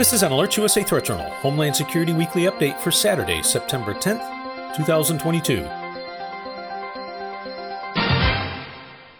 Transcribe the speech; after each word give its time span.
This 0.00 0.14
is 0.14 0.22
an 0.22 0.32
Alerts 0.32 0.56
USA 0.56 0.82
Threat 0.82 1.04
Journal 1.04 1.28
Homeland 1.28 1.76
Security 1.76 2.14
Weekly 2.14 2.44
Update 2.44 2.80
for 2.80 2.90
Saturday, 2.90 3.42
September 3.42 3.92
10th, 3.92 4.74
2022. 4.74 5.56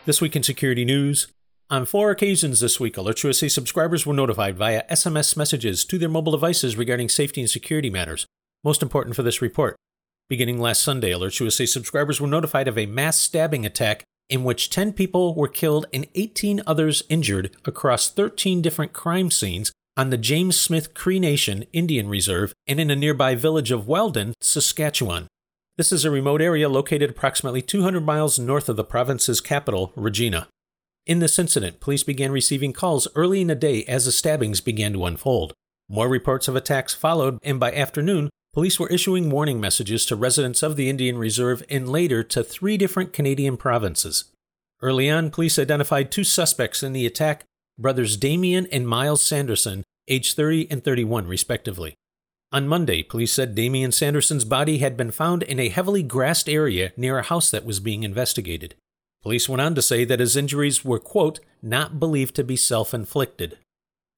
This 0.06 0.22
week 0.22 0.36
in 0.36 0.42
security 0.42 0.86
news. 0.86 1.28
On 1.68 1.84
four 1.84 2.10
occasions 2.10 2.60
this 2.60 2.80
week, 2.80 2.96
Alerts 2.96 3.22
USA 3.24 3.46
subscribers 3.46 4.06
were 4.06 4.14
notified 4.14 4.56
via 4.56 4.86
SMS 4.90 5.36
messages 5.36 5.84
to 5.84 5.98
their 5.98 6.08
mobile 6.08 6.32
devices 6.32 6.78
regarding 6.78 7.10
safety 7.10 7.42
and 7.42 7.50
security 7.50 7.90
matters. 7.90 8.24
Most 8.64 8.80
important 8.80 9.14
for 9.14 9.22
this 9.22 9.42
report. 9.42 9.76
Beginning 10.30 10.58
last 10.58 10.82
Sunday, 10.82 11.10
Alerts 11.10 11.40
USA 11.40 11.66
subscribers 11.66 12.22
were 12.22 12.26
notified 12.26 12.68
of 12.68 12.78
a 12.78 12.86
mass 12.86 13.18
stabbing 13.18 13.66
attack 13.66 14.02
in 14.30 14.44
which 14.44 14.70
10 14.70 14.94
people 14.94 15.34
were 15.34 15.46
killed 15.46 15.84
and 15.92 16.06
18 16.14 16.62
others 16.66 17.02
injured 17.10 17.54
across 17.66 18.10
13 18.10 18.62
different 18.62 18.94
crime 18.94 19.30
scenes 19.30 19.72
on 19.96 20.10
the 20.10 20.18
James 20.18 20.58
Smith 20.58 20.94
Cree 20.94 21.18
Nation 21.18 21.64
Indian 21.72 22.08
Reserve 22.08 22.52
and 22.66 22.80
in 22.80 22.90
a 22.90 22.96
nearby 22.96 23.34
village 23.34 23.70
of 23.70 23.88
Weldon, 23.88 24.34
Saskatchewan. 24.40 25.26
This 25.76 25.92
is 25.92 26.04
a 26.04 26.10
remote 26.10 26.42
area 26.42 26.68
located 26.68 27.10
approximately 27.10 27.62
200 27.62 28.04
miles 28.04 28.38
north 28.38 28.68
of 28.68 28.76
the 28.76 28.84
province's 28.84 29.40
capital, 29.40 29.92
Regina. 29.96 30.48
In 31.06 31.18
this 31.18 31.38
incident, 31.38 31.80
police 31.80 32.02
began 32.02 32.32
receiving 32.32 32.72
calls 32.72 33.08
early 33.14 33.40
in 33.40 33.46
the 33.46 33.54
day 33.54 33.84
as 33.84 34.04
the 34.04 34.12
stabbings 34.12 34.60
began 34.60 34.92
to 34.92 35.06
unfold. 35.06 35.54
More 35.88 36.08
reports 36.08 36.48
of 36.48 36.54
attacks 36.54 36.94
followed, 36.94 37.38
and 37.42 37.58
by 37.58 37.72
afternoon, 37.72 38.30
police 38.52 38.78
were 38.78 38.88
issuing 38.90 39.30
warning 39.30 39.60
messages 39.60 40.06
to 40.06 40.16
residents 40.16 40.62
of 40.62 40.76
the 40.76 40.88
Indian 40.88 41.18
Reserve 41.18 41.64
and 41.68 41.88
later 41.88 42.22
to 42.24 42.44
three 42.44 42.76
different 42.76 43.12
Canadian 43.12 43.56
provinces. 43.56 44.24
Early 44.82 45.10
on, 45.10 45.30
police 45.30 45.58
identified 45.58 46.10
two 46.10 46.24
suspects 46.24 46.82
in 46.82 46.92
the 46.92 47.06
attack 47.06 47.44
brothers 47.80 48.16
Damien 48.16 48.66
and 48.70 48.86
Miles 48.86 49.22
Sanderson, 49.22 49.84
aged 50.08 50.36
30 50.36 50.70
and 50.70 50.84
31, 50.84 51.26
respectively. 51.26 51.94
On 52.52 52.66
Monday, 52.66 53.02
police 53.02 53.32
said 53.32 53.54
Damien 53.54 53.92
Sanderson's 53.92 54.44
body 54.44 54.78
had 54.78 54.96
been 54.96 55.12
found 55.12 55.44
in 55.44 55.60
a 55.60 55.68
heavily 55.68 56.02
grassed 56.02 56.48
area 56.48 56.92
near 56.96 57.18
a 57.18 57.22
house 57.22 57.50
that 57.50 57.64
was 57.64 57.78
being 57.78 58.02
investigated. 58.02 58.74
Police 59.22 59.48
went 59.48 59.60
on 59.60 59.74
to 59.74 59.82
say 59.82 60.04
that 60.04 60.20
his 60.20 60.36
injuries 60.36 60.84
were, 60.84 60.98
quote, 60.98 61.40
not 61.62 62.00
believed 62.00 62.34
to 62.36 62.44
be 62.44 62.56
self 62.56 62.92
inflicted. 62.92 63.58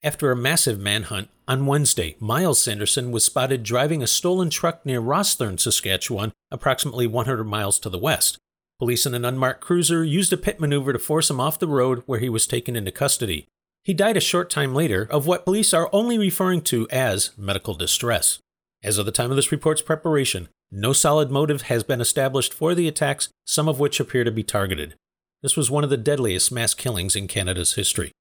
After 0.02 0.30
a 0.30 0.36
massive 0.36 0.80
manhunt, 0.80 1.28
on 1.46 1.66
Wednesday, 1.66 2.16
Miles 2.18 2.62
Sanderson 2.62 3.12
was 3.12 3.24
spotted 3.24 3.62
driving 3.62 4.02
a 4.02 4.06
stolen 4.06 4.48
truck 4.48 4.86
near 4.86 5.00
Rosthern, 5.00 5.60
Saskatchewan, 5.60 6.32
approximately 6.50 7.06
100 7.06 7.44
miles 7.44 7.78
to 7.80 7.90
the 7.90 7.98
west. 7.98 8.38
Police 8.78 9.06
in 9.06 9.14
an 9.14 9.24
unmarked 9.24 9.60
cruiser 9.60 10.02
used 10.02 10.32
a 10.32 10.36
pit 10.36 10.58
maneuver 10.58 10.92
to 10.92 10.98
force 10.98 11.30
him 11.30 11.40
off 11.40 11.58
the 11.58 11.68
road 11.68 12.02
where 12.06 12.18
he 12.18 12.28
was 12.28 12.46
taken 12.46 12.74
into 12.74 12.90
custody. 12.90 13.46
He 13.84 13.94
died 13.94 14.16
a 14.16 14.20
short 14.20 14.48
time 14.48 14.74
later 14.74 15.08
of 15.10 15.26
what 15.26 15.44
police 15.44 15.74
are 15.74 15.90
only 15.92 16.16
referring 16.16 16.62
to 16.62 16.86
as 16.90 17.30
medical 17.36 17.74
distress. 17.74 18.38
As 18.82 18.96
of 18.96 19.06
the 19.06 19.12
time 19.12 19.30
of 19.30 19.36
this 19.36 19.50
report's 19.50 19.82
preparation, 19.82 20.48
no 20.70 20.92
solid 20.92 21.30
motive 21.30 21.62
has 21.62 21.82
been 21.82 22.00
established 22.00 22.54
for 22.54 22.74
the 22.74 22.86
attacks, 22.86 23.28
some 23.44 23.68
of 23.68 23.80
which 23.80 23.98
appear 23.98 24.22
to 24.22 24.30
be 24.30 24.44
targeted. 24.44 24.94
This 25.42 25.56
was 25.56 25.70
one 25.70 25.82
of 25.82 25.90
the 25.90 25.96
deadliest 25.96 26.52
mass 26.52 26.74
killings 26.74 27.16
in 27.16 27.26
Canada's 27.26 27.74
history. 27.74 28.12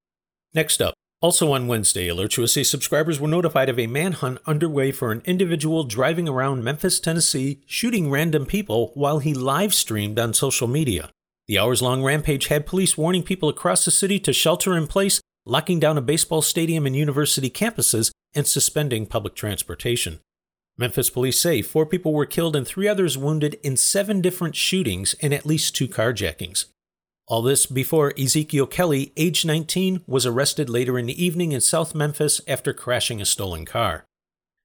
Next 0.54 0.82
up, 0.82 0.96
also 1.22 1.52
on 1.52 1.68
Wednesday, 1.68 2.08
Alerts 2.08 2.38
USA 2.38 2.64
subscribers 2.64 3.20
were 3.20 3.28
notified 3.28 3.70
of 3.70 3.78
a 3.78 3.86
manhunt 3.86 4.40
underway 4.48 4.92
for 4.92 5.12
an 5.12 5.22
individual 5.26 5.84
driving 5.84 6.28
around 6.28 6.64
Memphis, 6.64 7.00
Tennessee, 7.00 7.62
shooting 7.68 8.10
random 8.10 8.48
people 8.48 8.92
while 8.96 9.20
he 9.20 9.36
live 9.36 9.76
streamed 9.76 10.18
on 10.18 10.34
social 10.34 10.68
media. 10.68 11.12
The 11.48 11.60
hours 11.60 11.84
long 11.84 12.02
rampage 12.02 12.48
had 12.48 12.66
police 12.66 12.98
warning 12.98 13.22
people 13.22 13.50
across 13.50 13.86
the 13.86 13.92
city 13.92 14.20
to 14.22 14.34
shelter 14.34 14.76
in 14.76 14.88
place 14.88 15.22
locking 15.46 15.80
down 15.80 15.98
a 15.98 16.02
baseball 16.02 16.42
stadium 16.42 16.86
and 16.86 16.96
university 16.96 17.50
campuses, 17.50 18.12
and 18.34 18.48
suspending 18.48 19.06
public 19.06 19.36
transportation. 19.36 20.20
Memphis 20.78 21.10
police 21.10 21.40
say 21.40 21.62
four 21.62 21.86
people 21.86 22.14
were 22.14 22.26
killed 22.26 22.56
and 22.56 22.66
three 22.66 22.88
others 22.88 23.18
wounded 23.18 23.56
in 23.62 23.76
seven 23.76 24.22
different 24.22 24.56
shootings 24.56 25.14
and 25.22 25.34
at 25.34 25.46
least 25.46 25.76
two 25.76 25.88
carjackings. 25.88 26.66
All 27.28 27.42
this 27.42 27.66
before 27.66 28.14
Ezekiel 28.20 28.68
Kelly, 28.68 29.14
age 29.16 29.46
19, 29.46 30.04
was 30.08 30.26
arrested 30.26 30.70
later 30.70 30.98
in 30.98 31.06
the 31.06 31.24
evening 31.24 31.52
in 31.52 31.62
South 31.62 31.94
Memphis 31.94 32.42
after 32.48 32.74
crashing 32.74 33.22
a 33.22 33.26
stolen 33.26 33.66
car. 33.66 34.06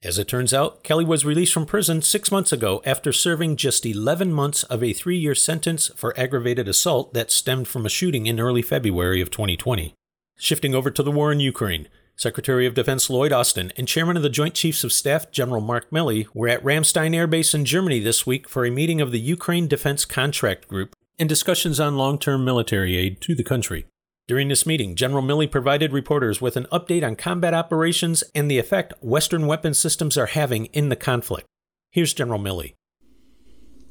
As 0.03 0.19
it 0.19 0.29
turns 0.29 0.55
out, 0.55 0.83
Kelly 0.83 1.05
was 1.05 1.25
released 1.25 1.53
from 1.53 1.67
prison 1.67 2.03
six 2.03 2.31
months 2.31 2.53
ago 2.53 2.83
after 2.85 3.13
serving 3.13 3.57
just 3.57 3.87
11 3.87 4.33
months 4.33 4.63
of 4.65 4.83
a 4.83 4.93
three 4.93 5.19
year 5.19 5.35
sentence 5.35 5.91
for 5.97 6.19
aggravated 6.19 6.69
assault 6.69 7.15
that 7.15 7.31
stemmed 7.31 7.67
from 7.69 7.87
a 7.87 7.91
shooting 7.91 8.27
in 8.27 8.41
early 8.41 8.63
February 8.63 9.21
of 9.21 9.31
2020. 9.31 9.95
Shifting 10.39 10.75
over 10.75 10.91
to 10.91 11.03
the 11.03 11.11
war 11.11 11.33
in 11.33 11.41
Ukraine, 11.41 11.89
Secretary 12.15 12.67
of 12.67 12.75
Defense 12.75 13.09
Lloyd 13.09 13.33
Austin 13.33 13.73
and 13.75 13.89
Chairman 13.89 14.19
of 14.19 14.23
the 14.23 14.29
Joint 14.29 14.53
Chiefs 14.53 14.85
of 14.85 14.93
Staff 14.93 15.31
General 15.31 15.63
Mark 15.63 15.89
Milley 15.91 16.27
were 16.35 16.49
at 16.49 16.63
Ramstein 16.63 17.15
Air 17.15 17.27
Base 17.27 17.55
in 17.55 17.65
Germany 17.65 18.01
this 18.01 18.27
week 18.27 18.47
for 18.47 18.67
a 18.67 18.71
meeting 18.71 19.01
of 19.01 19.13
the 19.13 19.21
Ukraine 19.21 19.67
Defense 19.67 20.05
Contact 20.05 20.69
Group 20.69 20.95
and 21.19 21.27
discussions 21.27 21.81
on 21.81 21.97
long 21.97 22.19
term 22.19 22.45
military 22.45 22.97
aid 22.97 23.23
to 23.23 23.35
the 23.35 23.43
country. 23.43 23.87
During 24.29 24.49
this 24.49 24.67
meeting, 24.67 24.95
General 24.95 25.23
Milley 25.23 25.51
provided 25.51 25.93
reporters 25.93 26.39
with 26.39 26.59
an 26.59 26.67
update 26.71 27.07
on 27.07 27.17
combat 27.17 27.55
operations 27.55 28.23
and 28.35 28.51
the 28.51 28.59
effect 28.59 28.93
Western 29.01 29.47
weapon 29.47 29.73
systems 29.73 30.19
are 30.19 30.27
having 30.27 30.67
in 30.67 30.91
the 30.91 30.97
conflict. 30.97 31.47
Here's 31.91 32.13
General 32.13 32.41
Milley. 32.41 32.75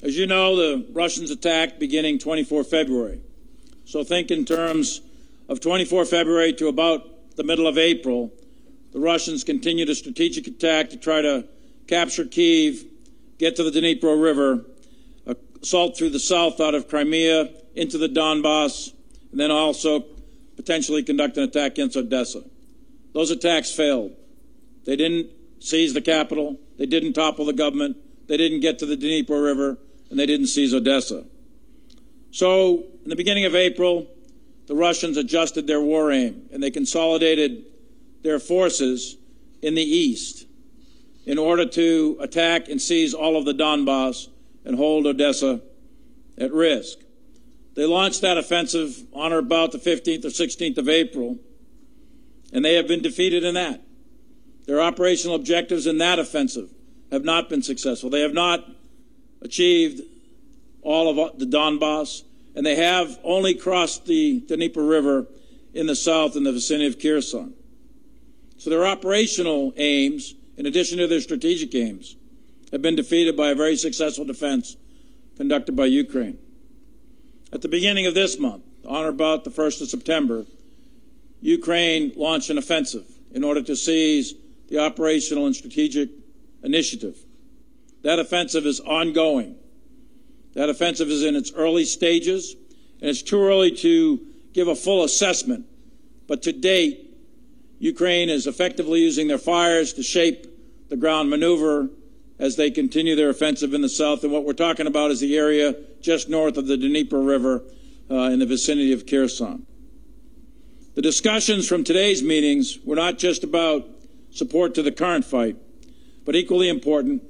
As 0.03 0.15
you 0.15 0.27
know, 0.27 0.55
the 0.55 0.85
Russians 0.91 1.31
attacked 1.31 1.79
beginning 1.79 2.19
24 2.19 2.65
February. 2.65 3.21
So 3.85 4.03
think 4.03 4.29
in 4.29 4.45
terms 4.45 5.01
of 5.47 5.59
24 5.59 6.05
February 6.05 6.53
to 6.53 6.67
about 6.67 7.35
the 7.35 7.43
middle 7.43 7.67
of 7.67 7.77
April, 7.77 8.31
the 8.91 8.99
Russians 8.99 9.43
continued 9.43 9.89
a 9.89 9.95
strategic 9.95 10.47
attack 10.47 10.89
to 10.91 10.97
try 10.97 11.21
to 11.21 11.45
capture 11.87 12.25
Kiev, 12.25 12.85
get 13.37 13.55
to 13.57 13.69
the 13.69 13.79
Dnipro 13.79 14.21
River, 14.21 14.65
assault 15.61 15.97
through 15.97 16.11
the 16.11 16.19
south 16.19 16.61
out 16.61 16.75
of 16.75 16.87
Crimea 16.87 17.49
into 17.75 17.97
the 17.97 18.07
Donbass, 18.07 18.93
and 19.31 19.39
then 19.39 19.51
also 19.51 20.05
potentially 20.55 21.03
conduct 21.03 21.37
an 21.37 21.43
attack 21.43 21.73
against 21.73 21.97
Odessa. 21.97 22.43
Those 23.13 23.31
attacks 23.31 23.71
failed. 23.71 24.15
They 24.85 24.95
didn't 24.95 25.29
seize 25.59 25.93
the 25.93 26.01
capital, 26.01 26.59
they 26.77 26.85
didn't 26.85 27.13
topple 27.13 27.45
the 27.45 27.53
government, 27.53 27.97
they 28.27 28.37
didn't 28.37 28.59
get 28.59 28.79
to 28.79 28.85
the 28.85 28.95
Dnipro 28.95 29.43
River, 29.43 29.77
and 30.09 30.19
they 30.19 30.25
didn't 30.25 30.47
seize 30.47 30.73
Odessa. 30.73 31.25
So, 32.31 32.83
in 33.03 33.09
the 33.09 33.15
beginning 33.15 33.45
of 33.45 33.55
April, 33.55 34.07
the 34.67 34.75
Russians 34.75 35.17
adjusted 35.17 35.67
their 35.67 35.81
war 35.81 36.11
aim 36.11 36.49
and 36.51 36.61
they 36.61 36.71
consolidated 36.71 37.65
their 38.23 38.39
forces 38.39 39.17
in 39.61 39.75
the 39.75 39.83
east 39.83 40.45
in 41.25 41.37
order 41.37 41.65
to 41.65 42.17
attack 42.19 42.69
and 42.69 42.81
seize 42.81 43.13
all 43.13 43.37
of 43.37 43.45
the 43.45 43.53
Donbass 43.53 44.27
and 44.63 44.75
hold 44.75 45.05
Odessa 45.05 45.61
at 46.37 46.51
risk. 46.51 46.99
They 47.75 47.85
launched 47.85 48.21
that 48.21 48.37
offensive 48.37 49.03
on 49.13 49.33
or 49.33 49.39
about 49.39 49.71
the 49.71 49.77
15th 49.77 50.25
or 50.25 50.29
16th 50.29 50.77
of 50.77 50.87
April, 50.87 51.37
and 52.53 52.63
they 52.63 52.75
have 52.75 52.87
been 52.87 53.01
defeated 53.01 53.43
in 53.43 53.55
that. 53.55 53.81
Their 54.65 54.81
operational 54.81 55.35
objectives 55.35 55.85
in 55.85 55.97
that 55.99 56.17
offensive 56.17 56.69
have 57.11 57.23
not 57.23 57.49
been 57.49 57.61
successful. 57.61 58.09
They 58.09 58.21
have 58.21 58.33
not 58.33 58.65
achieved 59.41 60.01
all 60.81 61.09
of 61.09 61.37
the 61.37 61.45
Donbass 61.45 62.23
and 62.55 62.65
they 62.65 62.75
have 62.75 63.19
only 63.23 63.53
crossed 63.53 64.05
the 64.05 64.39
Dnieper 64.41 64.83
River 64.83 65.27
in 65.73 65.87
the 65.87 65.95
south 65.95 66.35
in 66.35 66.43
the 66.43 66.53
vicinity 66.53 66.87
of 66.87 66.99
Kherson. 66.99 67.53
So 68.57 68.69
their 68.69 68.87
operational 68.87 69.73
aims, 69.75 70.33
in 70.57 70.65
addition 70.65 70.97
to 70.99 71.07
their 71.07 71.19
strategic 71.19 71.75
aims, 71.75 72.15
have 72.71 72.81
been 72.81 72.95
defeated 72.95 73.35
by 73.35 73.49
a 73.49 73.55
very 73.55 73.75
successful 73.75 74.25
defense 74.25 74.77
conducted 75.37 75.75
by 75.75 75.85
Ukraine. 75.85 76.39
At 77.51 77.61
the 77.61 77.67
beginning 77.67 78.05
of 78.05 78.13
this 78.13 78.39
month, 78.39 78.63
on 78.87 79.05
or 79.05 79.09
about 79.09 79.43
the 79.43 79.49
1st 79.49 79.81
of 79.81 79.89
September, 79.89 80.45
Ukraine 81.41 82.13
launched 82.15 82.49
an 82.49 82.57
offensive 82.57 83.05
in 83.33 83.43
order 83.43 83.61
to 83.61 83.75
seize 83.75 84.33
the 84.69 84.79
operational 84.79 85.45
and 85.45 85.55
strategic 85.55 86.09
initiative. 86.63 87.17
That 88.03 88.19
offensive 88.19 88.65
is 88.65 88.79
ongoing. 88.79 89.57
That 90.55 90.69
offensive 90.69 91.09
is 91.09 91.23
in 91.23 91.35
its 91.35 91.51
early 91.53 91.85
stages, 91.85 92.55
and 93.01 93.09
it's 93.09 93.21
too 93.21 93.41
early 93.41 93.71
to 93.77 94.19
give 94.53 94.67
a 94.67 94.75
full 94.75 95.03
assessment. 95.03 95.65
But 96.27 96.41
to 96.43 96.53
date, 96.53 97.05
Ukraine 97.79 98.29
is 98.29 98.47
effectively 98.47 99.01
using 99.01 99.27
their 99.27 99.37
fires 99.37 99.93
to 99.93 100.03
shape 100.03 100.47
the 100.89 100.95
ground 100.95 101.29
maneuver 101.29 101.89
as 102.39 102.55
they 102.55 102.71
continue 102.71 103.15
their 103.15 103.29
offensive 103.29 103.73
in 103.73 103.81
the 103.81 103.89
south. 103.89 104.23
And 104.23 104.31
what 104.31 104.45
we're 104.45 104.53
talking 104.53 104.87
about 104.87 105.11
is 105.11 105.19
the 105.19 105.37
area 105.37 105.75
just 106.01 106.29
north 106.29 106.57
of 106.57 106.67
the 106.67 106.77
Dnieper 106.77 107.19
River 107.19 107.63
uh, 108.09 108.15
in 108.15 108.39
the 108.39 108.45
vicinity 108.45 108.93
of 108.93 109.05
Kherson. 109.05 109.65
The 110.95 111.01
discussions 111.01 111.67
from 111.67 111.83
today's 111.83 112.23
meetings 112.23 112.79
were 112.85 112.95
not 112.95 113.17
just 113.17 113.43
about 113.43 113.85
support 114.31 114.73
to 114.75 114.81
the 114.81 114.91
current 114.91 115.25
fight, 115.25 115.57
but 116.23 116.35
equally 116.35 116.69
important 116.69 117.23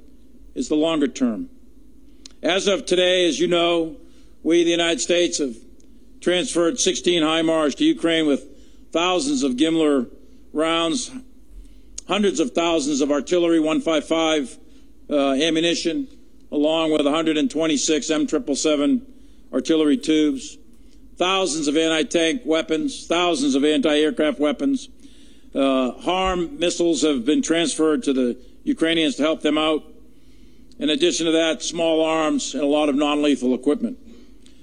is 0.54 0.68
the 0.68 0.76
longer 0.76 1.08
term. 1.08 1.50
As 2.46 2.68
of 2.68 2.86
today, 2.86 3.26
as 3.26 3.40
you 3.40 3.48
know, 3.48 3.96
we, 4.44 4.62
the 4.62 4.70
United 4.70 5.00
States, 5.00 5.38
have 5.38 5.56
transferred 6.20 6.78
16 6.78 7.24
HIMARS 7.24 7.74
to 7.74 7.84
Ukraine 7.84 8.28
with 8.28 8.44
thousands 8.92 9.42
of 9.42 9.54
GMLRS 9.54 10.08
rounds 10.52 11.10
hundreds 12.06 12.38
of 12.38 12.52
thousands 12.52 13.00
of 13.00 13.10
artillery 13.10 13.58
155 13.58 14.58
uh, 15.10 15.32
ammunition, 15.32 16.06
along 16.52 16.92
with 16.92 17.04
126 17.04 18.06
M777 18.06 19.02
artillery 19.52 19.96
tubes, 19.96 20.56
thousands 21.16 21.66
of 21.66 21.76
anti 21.76 22.04
tank 22.04 22.42
weapons, 22.44 23.08
thousands 23.08 23.56
of 23.56 23.64
anti 23.64 23.98
aircraft 23.98 24.38
weapons. 24.38 24.88
Uh, 25.52 25.90
HARM 25.90 26.60
missiles 26.60 27.02
have 27.02 27.24
been 27.24 27.42
transferred 27.42 28.04
to 28.04 28.12
the 28.12 28.38
Ukrainians 28.62 29.16
to 29.16 29.24
help 29.24 29.42
them 29.42 29.58
out. 29.58 29.82
In 30.78 30.90
addition 30.90 31.26
to 31.26 31.32
that, 31.32 31.62
small 31.62 32.04
arms 32.04 32.54
and 32.54 32.62
a 32.62 32.66
lot 32.66 32.88
of 32.88 32.94
non 32.94 33.22
lethal 33.22 33.54
equipment. 33.54 33.98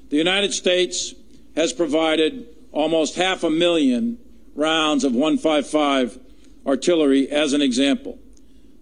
The 0.10 0.18
United 0.18 0.54
States 0.54 1.16
has 1.56 1.74
provided 1.74 2.48
almost 2.72 3.16
half 3.16 3.44
a 3.44 3.50
million 3.50 4.20
rounds 4.56 5.04
of 5.04 5.14
155 5.14 6.20
artillery 6.66 7.30
as 7.30 7.54
an 7.54 7.62
example. 7.62 8.20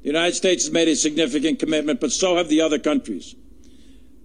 The 0.01 0.07
United 0.07 0.35
States 0.35 0.65
has 0.65 0.73
made 0.73 0.87
a 0.87 0.95
significant 0.95 1.59
commitment, 1.59 2.01
but 2.01 2.11
so 2.11 2.37
have 2.37 2.49
the 2.49 2.61
other 2.61 2.79
countries. 2.79 3.35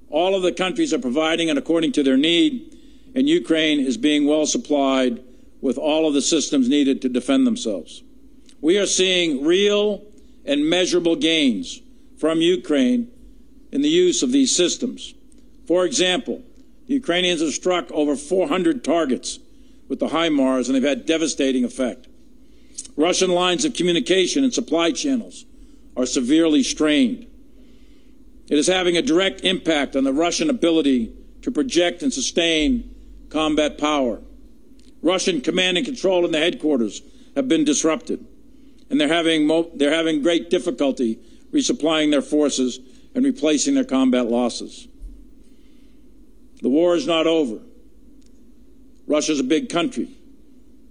All 0.09 0.35
of 0.35 0.43
the 0.43 0.53
countries 0.53 0.93
are 0.93 0.99
providing 0.99 1.51
and 1.51 1.59
according 1.59 1.93
to 1.93 2.03
their 2.03 2.17
need, 2.17 2.77
and 3.15 3.29
Ukraine 3.29 3.81
is 3.81 3.97
being 3.97 4.27
well 4.27 4.47
supplied 4.47 5.23
with 5.61 5.79
all 5.79 6.07
of 6.09 6.15
the 6.15 6.23
systems 6.23 6.69
needed 6.69 7.03
to 7.03 7.09
defend 7.09 7.47
themselves. 7.47 8.03
We 8.61 8.79
are 8.79 8.87
seeing 8.87 9.45
real 9.45 10.05
and 10.45 10.69
measurable 10.69 11.17
gains 11.17 11.83
from 12.19 12.41
Ukraine 12.41 13.11
in 13.73 13.83
the 13.83 13.89
use 13.89 14.23
of 14.23 14.33
these 14.33 14.55
systems. 14.55 15.15
For 15.67 15.85
example, 15.85 16.43
the 16.87 16.95
Ukrainians 16.95 17.41
have 17.41 17.53
struck 17.53 17.91
over 17.91 18.17
400 18.17 18.85
targets 18.85 19.39
with 19.89 19.99
the 19.99 20.09
HIMARS, 20.09 20.67
and 20.67 20.75
they've 20.75 20.83
had 20.83 21.07
devastating 21.07 21.65
effect. 21.65 22.07
Russian 22.97 23.31
lines 23.31 23.65
of 23.65 23.75
communication 23.75 24.45
and 24.45 24.55
supply 24.55 24.93
channels 24.93 25.45
are 25.97 26.07
severely 26.07 26.63
strained. 26.63 27.27
It 28.49 28.59
is 28.59 28.67
having 28.67 28.97
a 28.97 29.03
direct 29.03 29.43
impact 29.43 29.97
on 29.97 30.05
the 30.05 30.13
Russian 30.13 30.51
ability 30.51 31.13
to 31.43 31.51
project 31.51 32.03
and 32.03 32.13
sustain 32.13 32.95
combat 33.29 33.79
power. 33.79 34.21
Russian 35.03 35.41
command 35.41 35.77
and 35.77 35.87
control 35.87 36.25
in 36.25 36.33
the 36.33 36.39
headquarters 36.39 37.03
have 37.35 37.49
been 37.49 37.65
disrupted, 37.65 38.25
and 38.89 39.01
they're 39.01 39.09
having, 39.09 39.49
they're 39.75 39.93
having 39.95 40.23
great 40.23 40.49
difficulty 40.49 41.19
resupplying 41.53 42.11
their 42.11 42.23
forces 42.23 42.79
and 43.15 43.25
replacing 43.25 43.75
their 43.75 43.85
combat 43.85 44.27
losses. 44.27 44.89
The 46.63 46.69
war 46.69 46.95
is 46.95 47.07
not 47.07 47.27
over. 47.27 47.61
Russia's 49.07 49.41
a 49.41 49.45
big 49.45 49.69
country. 49.69 50.09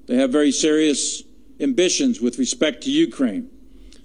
They 0.07 0.15
have 0.15 0.31
very 0.31 0.51
serious 0.51 1.23
ambitions 1.59 2.21
with 2.21 2.37
respect 2.37 2.83
to 2.83 2.91
Ukraine. 2.91 3.49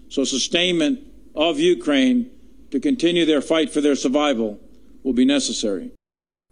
So, 0.08 0.24
sustainment 0.24 1.00
of 1.34 1.58
Ukraine 1.58 2.30
to 2.70 2.80
continue 2.80 3.24
their 3.24 3.40
fight 3.40 3.70
for 3.70 3.80
their 3.80 3.94
survival 3.94 4.58
will 5.02 5.12
be 5.12 5.24
necessary. 5.24 5.92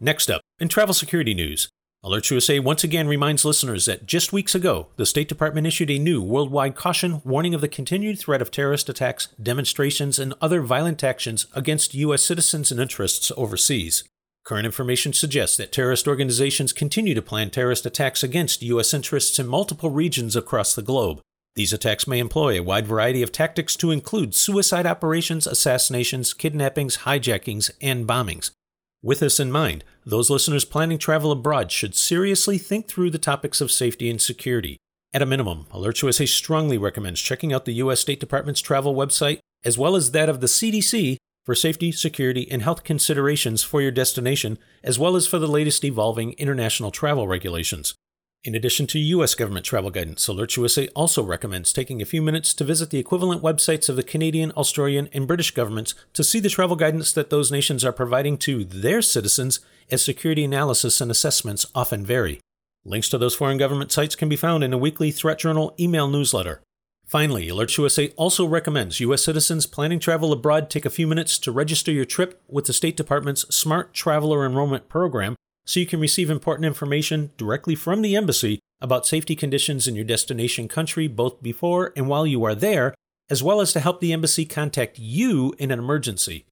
Next 0.01 0.31
up, 0.31 0.43
in 0.59 0.69
travel 0.69 0.95
security 0.95 1.35
news, 1.35 1.69
Alerts 2.05 2.31
USA 2.31 2.61
once 2.61 2.85
again 2.85 3.09
reminds 3.09 3.45
listeners 3.45 3.87
that 3.87 4.07
just 4.07 4.33
weeks 4.33 4.55
ago, 4.55 4.87
the 4.95 5.05
State 5.05 5.29
Department 5.29 5.67
issued 5.67 5.91
a 5.91 5.99
new 5.99 6.23
worldwide 6.23 6.77
caution 6.77 7.21
warning 7.25 7.55
of 7.55 7.61
the 7.61 7.67
continued 7.67 8.21
threat 8.21 8.41
of 8.41 8.53
terrorist 8.53 8.89
attacks, 8.89 9.27
demonstrations, 9.43 10.17
and 10.17 10.33
other 10.41 10.63
violent 10.63 11.03
actions 11.03 11.47
against 11.57 11.95
U.S. 11.95 12.23
citizens 12.23 12.71
and 12.71 12.81
interests 12.81 13.33
overseas. 13.37 14.05
Current 14.45 14.65
information 14.65 15.13
suggests 15.13 15.57
that 15.57 15.73
terrorist 15.73 16.07
organizations 16.07 16.73
continue 16.73 17.15
to 17.15 17.21
plan 17.21 17.51
terrorist 17.51 17.85
attacks 17.85 18.23
against 18.23 18.63
U.S. 18.63 18.95
interests 18.95 19.41
in 19.41 19.49
multiple 19.49 19.91
regions 19.91 20.37
across 20.37 20.77
the 20.77 20.83
globe. 20.83 21.21
These 21.57 21.73
attacks 21.73 22.07
may 22.07 22.21
employ 22.21 22.57
a 22.57 22.63
wide 22.63 22.87
variety 22.87 23.25
of 23.25 23.33
tactics 23.33 23.75
to 23.75 23.91
include 23.91 24.37
suicide 24.37 24.87
operations, 24.87 25.49
assassinations, 25.49 26.33
kidnappings, 26.33 26.99
hijackings, 26.99 27.73
and 27.83 28.07
bombings. 28.07 28.53
With 29.03 29.21
this 29.21 29.39
in 29.39 29.53
mind, 29.53 29.85
those 30.05 30.29
listeners 30.29 30.65
planning 30.65 30.99
travel 30.99 31.31
abroad 31.31 31.71
should 31.71 31.95
seriously 31.95 32.59
think 32.59 32.89
through 32.89 33.11
the 33.11 33.19
topics 33.19 33.61
of 33.61 33.71
safety 33.71 34.11
and 34.11 34.21
security. 34.21 34.77
At 35.15 35.23
a 35.23 35.27
minimum, 35.27 35.67
Alerts 35.73 36.03
USA 36.03 36.27
strongly 36.27 36.79
recommends 36.79 37.21
checking 37.21 37.53
out 37.53 37.65
the 37.65 37.75
U.S. 37.75 38.01
State 38.01 38.19
Department's 38.19 38.61
travel 38.61 38.97
website, 38.97 39.39
as 39.65 39.79
well 39.79 39.95
as 39.95 40.11
that 40.11 40.29
of 40.29 40.41
the 40.41 40.49
CDC, 40.49 41.17
for 41.47 41.55
safety, 41.55 41.93
security, 41.93 42.51
and 42.51 42.61
health 42.61 42.83
considerations 42.83 43.63
for 43.63 43.81
your 43.81 43.93
destination, 43.93 44.59
as 44.83 44.99
well 44.99 45.15
as 45.15 45.27
for 45.27 45.39
the 45.39 45.47
latest 45.47 45.85
evolving 45.85 46.33
international 46.33 46.91
travel 46.91 47.29
regulations. 47.29 47.95
In 48.49 48.55
addition 48.55 48.87
to 48.87 48.99
U.S. 48.99 49.35
government 49.35 49.67
travel 49.67 49.91
guidance, 49.91 50.27
Alerts 50.27 50.57
USA 50.57 50.89
also 50.97 51.23
recommends 51.23 51.71
taking 51.71 52.01
a 52.01 52.07
few 52.07 52.23
minutes 52.23 52.55
to 52.55 52.65
visit 52.65 52.89
the 52.89 52.99
equivalent 52.99 53.43
websites 53.43 53.91
of 53.91 53.97
the 53.97 54.03
Canadian, 54.03 54.53
Australian, 54.53 55.11
and 55.13 55.27
British 55.27 55.51
governments 55.51 55.95
to 56.15 56.25
see 56.25 56.41
the 56.41 56.49
travel 56.49 56.75
guidance 56.75 57.13
that 57.13 57.29
those 57.29 57.53
nations 57.53 57.85
are 57.85 57.93
providing 57.93 58.39
to 58.39 58.65
their 58.65 59.03
citizens, 59.03 59.61
as 59.91 60.03
security 60.03 60.45
analysis 60.45 60.99
and 61.03 61.11
assessments 61.11 61.67
often 61.75 62.07
vary. 62.07 62.41
Links 62.87 63.11
to 63.11 63.19
those 63.19 63.35
foreign 63.35 63.59
government 63.59 63.93
sites 63.93 64.17
can 64.17 64.31
be 64.31 64.35
found 64.35 64.65
in 64.65 64.73
a 64.73 64.79
weekly 64.79 65.11
Threat 65.11 65.41
Journal 65.41 65.75
email 65.79 66.09
newsletter. 66.09 66.63
Finally, 67.05 67.49
Alerts 67.49 67.77
USA 67.77 68.09
also 68.17 68.47
recommends 68.47 68.99
U.S. 69.01 69.25
citizens 69.25 69.67
planning 69.67 69.99
travel 69.99 70.33
abroad 70.33 70.71
take 70.71 70.87
a 70.87 70.91
few 70.91 71.07
minutes 71.07 71.37
to 71.41 71.53
register 71.53 71.93
your 71.93 72.07
trip 72.07 72.41
with 72.49 72.65
the 72.65 72.73
State 72.73 72.97
Department's 72.97 73.55
Smart 73.55 73.93
Traveler 73.93 74.47
Enrollment 74.47 74.89
Program 74.89 75.37
so 75.69 75.79
you 75.79 75.87
can 75.87 76.01
receive 76.01 76.31
important 76.31 76.65
information 76.65 77.31
directly 77.37 77.75
from 77.75 78.01
the 78.01 78.17
embassy 78.17 78.59
about 78.81 79.07
safety 79.07 79.37
conditions 79.37 79.87
in 79.87 79.95
your 79.95 80.05
destination 80.05 80.67
country 80.67 81.07
both 81.07 81.43
before 81.43 81.93
and 81.95 82.09
while 82.09 82.27
you 82.27 82.43
are 82.43 82.55
there, 82.55 82.95
as 83.29 83.43
well 83.43 83.61
as 83.61 83.71
to 83.75 83.81
help 83.81 84.01
the 84.01 84.13
embassy 84.15 84.47
contact 84.47 84.99
you 84.99 85.55
in 85.59 85.71
an 85.71 85.79
emergency. 85.79 86.47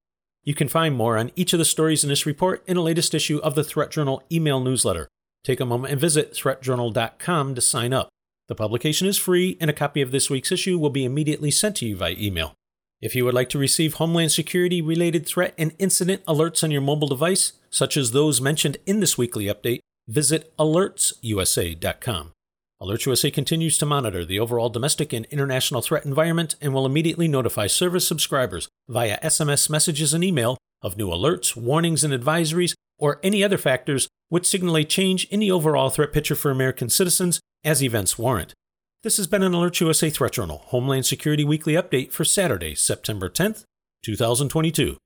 You 0.45 0.55
can 0.55 0.69
find 0.69 0.95
more 0.95 1.17
on 1.17 1.31
each 1.35 1.55
of 1.55 1.59
the 1.59 1.65
stories 1.65 2.05
in 2.05 2.11
this 2.11 2.27
report 2.27 2.63
in 2.67 2.77
the 2.77 2.83
latest 2.83 3.15
issue 3.15 3.39
of 3.39 3.55
the 3.55 3.65
Threat 3.65 3.91
Journal 3.91 4.23
email 4.31 4.61
newsletter. 4.61 5.09
Take 5.45 5.61
a 5.61 5.65
moment 5.65 5.93
and 5.93 6.01
visit 6.01 6.35
threatjournal.com 6.35 7.55
to 7.55 7.61
sign 7.63 7.95
up. 7.95 8.11
The 8.49 8.55
publication 8.55 9.09
is 9.09 9.17
free, 9.17 9.57
and 9.63 9.71
a 9.71 9.73
copy 9.73 10.03
of 10.03 10.11
this 10.11 10.29
week's 10.29 10.53
issue 10.53 10.79
will 10.79 10.91
be 10.91 11.07
immediately 11.07 11.51
sent 11.51 11.77
to 11.77 11.87
you 11.87 11.97
via 11.97 12.15
email. 12.19 12.53
If 13.01 13.15
you 13.15 13.25
would 13.25 13.35
like 13.35 13.49
to 13.51 13.59
receive 13.59 13.95
Homeland 13.95 14.33
Security 14.33 14.81
related 14.81 15.27
threat 15.27 15.55
and 15.59 15.75
incident 15.79 16.25
alerts 16.27 16.65
on 16.65 16.71
your 16.71 16.81
mobile 16.81 17.09
device, 17.09 17.53
such 17.77 17.99
as 17.99 18.13
those 18.13 18.41
mentioned 18.41 18.79
in 18.87 19.01
this 19.01 19.19
weekly 19.19 19.45
update, 19.45 19.81
visit 20.09 20.57
alertsusa.com. 20.57 22.33
Alerts 22.81 23.05
USA 23.05 23.31
continues 23.31 23.77
to 23.77 23.85
monitor 23.85 24.25
the 24.25 24.41
overall 24.41 24.71
domestic 24.71 25.13
and 25.13 25.27
international 25.27 25.83
threat 25.83 26.07
environment 26.07 26.57
and 26.63 26.73
will 26.73 26.87
immediately 26.87 27.29
notify 27.29 27.67
service 27.67 28.09
subscribers 28.09 28.67
via 28.89 29.21
SMS 29.21 29.69
messages 29.69 30.15
and 30.15 30.25
email 30.25 30.57
of 30.81 30.97
new 30.97 31.09
alerts, 31.09 31.55
warnings, 31.55 32.03
and 32.03 32.15
advisories, 32.15 32.73
or 32.99 33.21
any 33.23 33.45
other 33.45 33.59
factors 33.59 34.09
which 34.31 34.47
signal 34.47 34.79
a 34.79 34.85
change 34.85 35.27
in 35.27 35.41
the 35.41 35.51
overall 35.51 35.91
threat 35.91 36.15
picture 36.15 36.35
for 36.35 36.51
American 36.51 36.89
citizens 36.89 37.41
as 37.63 37.83
events 37.83 38.19
warrant. 38.19 38.55
This 39.03 39.19
has 39.19 39.27
been 39.27 39.43
an 39.43 39.53
Alerts 39.53 39.81
USA 39.81 40.09
Threat 40.09 40.33
Journal 40.33 40.63
Homeland 40.67 41.05
Security 41.05 41.45
Weekly 41.45 41.75
Update 41.75 42.11
for 42.11 42.25
Saturday, 42.25 42.75
September 42.75 43.29
10th, 43.29 43.65
2022. 44.03 44.97